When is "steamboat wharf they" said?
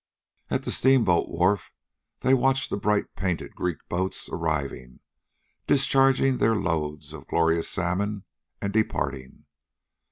0.71-2.33